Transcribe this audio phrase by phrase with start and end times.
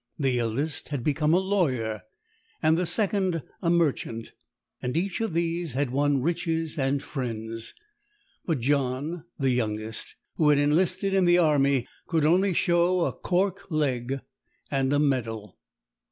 [0.17, 2.01] The eldest had become a lawyer,
[2.59, 4.31] and the second a merchant,
[4.81, 7.75] and each of these had won riches and friends;
[8.47, 13.69] but John, the youngest, who had enlisted in the army, could only show a cork
[13.69, 14.21] leg
[14.71, 15.59] and a medal.